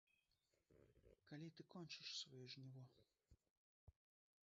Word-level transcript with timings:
Калі 1.31 1.49
ты 1.59 1.67
кончыш 1.75 2.07
сваё 2.23 2.45
жніво? 2.55 2.83